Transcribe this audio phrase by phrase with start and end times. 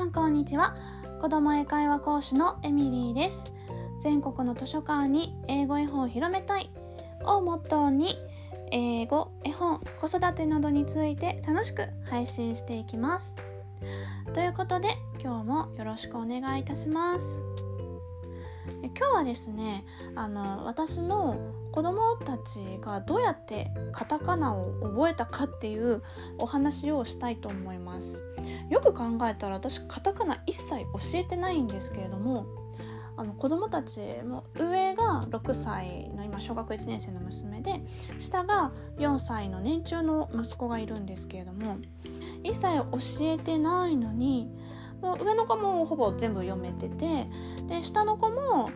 [0.00, 0.74] さんこんにちは。
[1.20, 3.52] 子ども英会話講師のエミリーです。
[4.00, 6.70] 全国の図書館に英語絵本を広めたい。
[7.26, 8.16] をモットーに
[8.72, 13.36] 英語絵本子育てなどについて楽しく配信していきます。
[14.32, 14.88] ということで
[15.22, 17.42] 今日もよろしくお願いいたします。
[18.66, 19.84] 今日はですね
[20.14, 21.38] あの私の
[21.72, 26.02] 子供たちがどうやってカタカナを覚えたかっていう
[26.38, 28.22] お話をしたいと思います。
[28.68, 32.46] よく考えたら私カタカナ一切教えてないんですけれども
[33.16, 37.82] あの子供たちも上が6歳の今小学1年生の娘で
[38.18, 41.76] 下が4歳の年中の息子がいるんですけれども
[42.42, 44.50] 一切教えてないのに
[45.02, 47.28] もう上の子もほぼ全部読めてて
[47.68, 48.70] で下の子も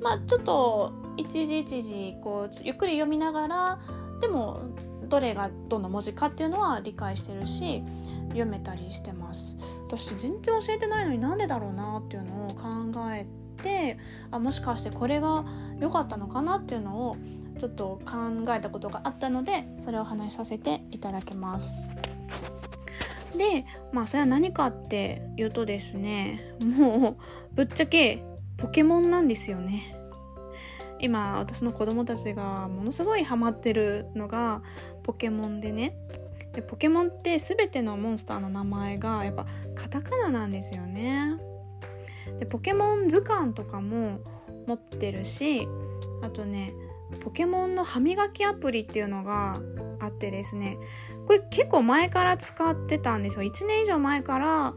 [0.00, 3.78] まあちょっと一時一時こうゆっくり読みながら
[4.20, 4.62] でも
[5.08, 7.82] どれがどの文字かっていうのは理解してるし
[8.28, 9.56] 読めたりしてます。
[9.86, 13.26] 私全然教えてないのになんでだろうなっていうのを考え
[13.60, 13.98] て
[14.30, 15.44] あもしかしてこれが
[15.80, 17.16] 良かったのかなっていうのを
[17.58, 21.72] ちょっと考えたことがあったのでそれを話しさせていただきます。
[23.40, 27.16] でまあそれは何かっていうとですねも
[27.52, 28.22] うぶっちゃけ
[28.58, 29.96] ポケモンなんですよね。
[31.02, 34.62] 今私の子供たちがものすごいハマってるのが
[35.02, 35.96] ポケモンでね。
[36.52, 41.36] でポケモンって全てのモンスターの名前がやっぱカタカナなんですよね。
[42.38, 44.20] でポケモン図鑑とかも
[44.66, 45.66] 持ってるし
[46.22, 46.74] あとね
[47.20, 49.60] ポケモンの歯磨きアプリっていうのが
[50.00, 50.76] あってですね
[51.30, 53.44] これ結構前から使ってたんですよ。
[53.44, 54.74] 1年以上前から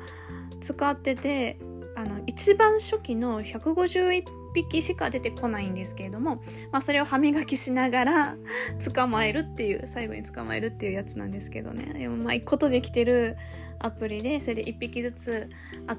[0.61, 1.57] 使ってて
[1.95, 4.23] あの一番初期の151
[4.53, 8.35] 匹しか出てこないんですけれども、まあ、それを歯磨きしながら
[8.93, 11.91] 捕まえるっていう最後に捕まえるっていうやつなんですけどね。
[11.91, 13.35] でもまあ一個とできてる
[13.79, 15.49] アプリでそれで1匹ずつ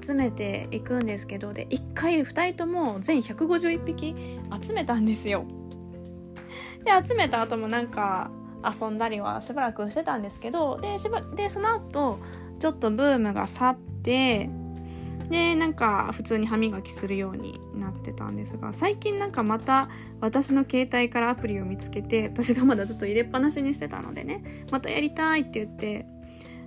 [0.01, 4.15] 集めていくんですけどで1回2人とも全151匹
[4.61, 5.43] 集めたんですよ。
[6.85, 8.31] で集めた後もなんか
[8.65, 12.19] 遊んだりはしばらくしてたんですけどでしばでその後
[12.59, 14.49] ちょっとブームが去って
[15.29, 19.89] でなんか普通に歯磨きするようになってたんですが最近なんかまた
[20.21, 26.05] 私の携帯からアプリを見つけて私がまだずっと入れっぱなしにしてたのでねまたやりたいって言って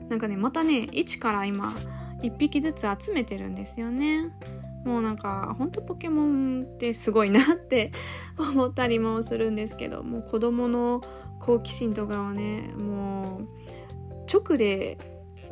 [0.09, 1.72] なんかねまたね1から今
[2.22, 4.32] 1匹ずつ集めてるんですよね。
[4.84, 7.92] もうなんかほんとポケモンってすごいなって
[8.38, 11.03] 思ったりもするんですけどもう子供の
[11.48, 13.48] 好奇心とかはねもう
[14.31, 14.98] 直で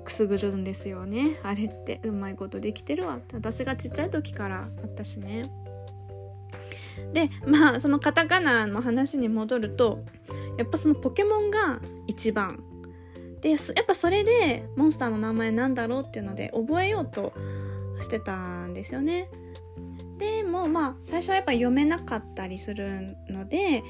[0.04, 1.40] くすぐるんですよね。
[1.42, 3.34] あれってうまいことできてるわって。
[3.34, 5.50] 私がちっちゃい時からあったしね。
[7.14, 10.04] でまあそのカタカナの話に戻ると
[10.58, 12.62] やっぱそのポケモンが一番。
[13.40, 17.32] でやっぱそれでモンスターの名前なんだろうっていうので覚えようと
[18.02, 19.30] してたんですよね。
[20.18, 23.82] でもまあ最初はやっぱ読めなかったりするので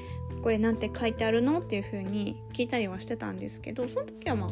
[0.43, 4.51] これなんて書いてあるのっていう風に聞いたりはしてたんですけどその時はまあ、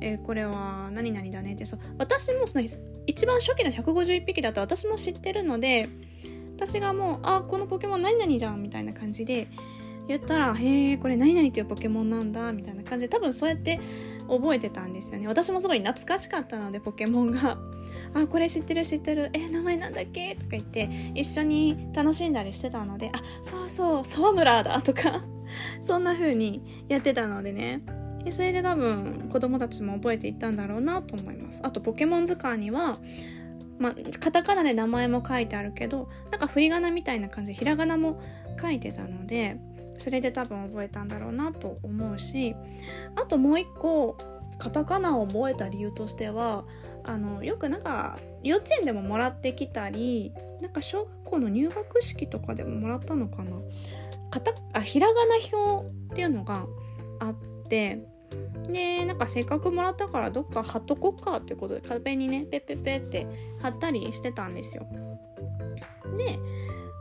[0.00, 2.66] えー、これは何々だねってそう私もその
[3.06, 5.88] 一番初期の151匹だと私も知ってるので
[6.56, 9.48] 私がもうあこのポケモン何々じゃんみたいな感じで
[10.08, 13.80] 言ったらへえこれ何々っていうポケモンなんだみたいな感じで多分そうやって
[14.30, 15.26] 覚えてたんですよね。
[15.28, 17.58] 私もすごい懐かしかったのでポケモンが。
[18.14, 19.30] あこれ知ってる知ってる。
[19.32, 20.34] え名前なんだっけ？
[20.34, 25.24] とか言って一緒に楽しんだりしてたのであそうそう沢村だとか。
[25.82, 27.82] そんな風にやってたのでね。
[28.24, 31.60] でそれで多分子供たちも覚えていったんだろうなと思います。
[31.64, 33.00] あとポケモン図鑑には
[33.78, 38.20] まあ、カタカナで名前も書いてあるけどなんか振り仮名みたいな感じでひらがなも
[38.60, 39.56] 書いてたので
[40.00, 42.56] それで多分覚えたんだろうなと思うし
[43.16, 44.16] あともう一個
[44.58, 46.64] カタカナを覚えた理由としては
[47.04, 53.52] あのよくなんか幼稚園でももらってきたりなんか小学校の入学式とかでももらったのかな。
[54.30, 56.66] カタあひらがな表っていうのが
[57.18, 57.34] あっ
[57.68, 58.00] て
[58.68, 63.26] でなんかせっかくもらったからどっか貼っとこっかっていうことで壁にねペッペッペって
[63.60, 64.86] 貼ったりしてたんですよ。
[66.16, 66.38] で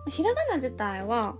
[0.10, 1.36] ひらがな自体は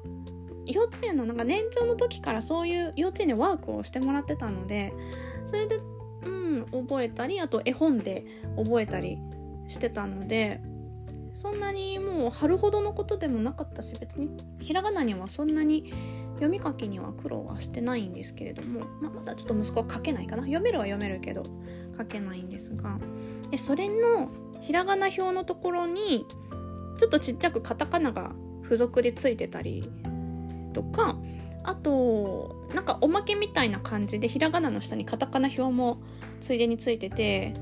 [0.70, 4.94] 幼稚園のなんか年長の時からそういう幼稚園でワークをしてもらってたので
[5.48, 5.80] それで
[6.24, 8.26] うん覚えたりあと絵本で
[8.56, 9.18] 覚えたり
[9.68, 10.62] してたので
[11.34, 14.30] そんなにもう貼るほどのことでもなかったし別に
[14.60, 15.94] ひらがなにはそんなに
[16.36, 20.44] 読み書きには苦労はしてないんですけれども、まあ、まだちょっと息子は書けないかな。
[20.44, 21.44] 読めるは読めるけど
[21.98, 22.98] 書けないんですが。
[23.52, 24.30] でそれの
[24.62, 26.26] ひらがな表のところに
[26.98, 28.32] ちょっとちっちゃくカタカナが
[28.64, 29.90] 付属でついてたり
[30.80, 31.18] とか
[31.64, 36.02] あとなんかおまけみたいな感じでひらがなの下にカタカナ表も
[36.40, 37.54] ついでについてて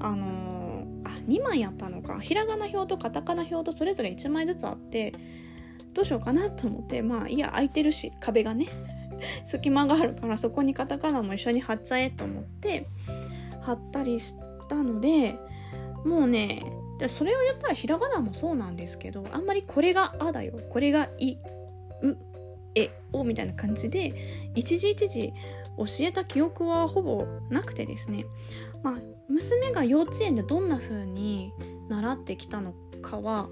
[0.00, 2.20] あのー、あ2枚やったのか。
[2.20, 5.12] ひらがな表とカタカナ表とそれぞれ1枚ずつあって
[5.92, 8.66] どうしようかなと思ってまあいや空いてるし壁がね
[9.44, 12.86] 隙間があるからそこにカタカナも一緒に貼っちゃえと思って
[13.60, 14.34] 貼ったりし
[14.68, 15.36] たので
[16.04, 16.64] もうね
[17.08, 20.58] それを言ったらひらがなもそうなんですけどあんまりこれが「あ」だよ。
[20.70, 21.36] これが「い」
[22.02, 22.16] 「う」
[22.74, 25.32] 「え」「お」みたいな感じで一時一時
[25.76, 28.26] 教えた記憶はほぼなくてですね。
[28.82, 28.94] まあ
[29.28, 31.52] 娘が幼稚園でどんな風に
[31.88, 33.48] 習ってきたのかは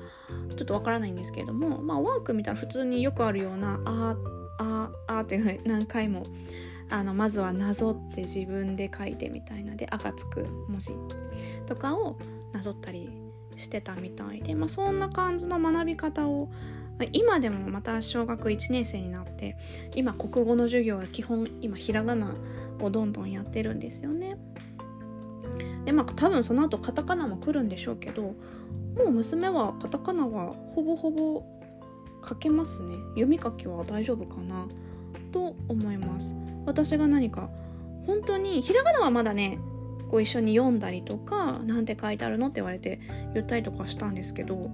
[0.57, 4.17] ちょっとわからないんですけれどもまあワーク見たら普通によくあるような「あ」
[4.59, 6.27] 「あ」「あ」って何回も
[6.91, 10.93] あのまずはなぞって自分で書いてみたいなで「あ」がつく文字
[11.67, 12.19] とかを
[12.53, 13.09] なぞったり
[13.57, 16.51] してたみたいで、まあ、そんな感じの学び方を
[17.13, 19.57] 今でもまた小学1年生になって
[19.95, 22.35] 今国語の授業は基本今ひらがな
[22.81, 24.37] をどんどんやってるんですよね。
[25.85, 28.35] でまあ多分その後カタカナも来るんでしょうけども
[29.07, 31.45] う娘はカタカナはほぼほぼ
[32.27, 34.69] 書けますね読み書きは大丈夫かな
[35.33, 36.35] と思います
[36.67, 37.51] 私が何か
[38.07, 39.59] 本当にひらがなはまだね
[40.09, 43.01] こう一緒に読んだりとか何て書いてあるのって言われて
[43.35, 44.71] 言ったりとかしたんですけど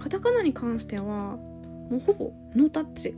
[0.00, 3.14] カタカナに関してはもうほぼノータッチ。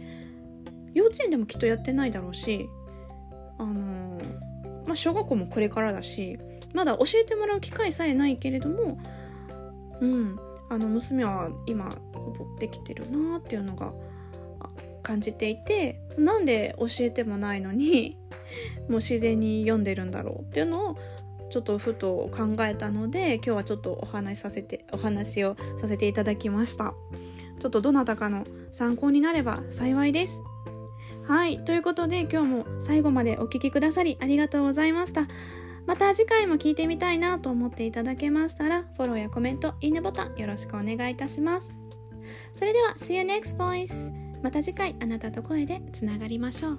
[0.94, 2.68] 幼稚園でもきっとやってないだろうし
[3.58, 6.38] あのー、まあ小学校もこれからだし
[6.74, 8.98] まだ教えてもらう機会さえないけれども
[10.00, 10.38] うん
[10.68, 13.92] あの娘は今ほぼできてるなっていうのが
[15.02, 18.16] 感じていてなんで教えてもないのに
[18.88, 20.98] もう自然に読んでるんだろうっていうのを
[21.52, 26.94] ちょっとふと考えたので今日はちょっとお話しさせてお話をさせていただきました。
[27.60, 30.40] ちょっとどなたかの参考になれば幸いです。
[31.28, 31.62] はい。
[31.62, 35.28] ということで今日も最後までお聴きくださりありがとうございました。
[35.86, 41.70] また次回も聞いてみたいなと思っていただけましたらフォローやコメントいいねボタンよろしくお願いいたします。
[42.54, 44.10] それでは See you next voice
[44.42, 46.78] また次回あなたと声でつながりましょう。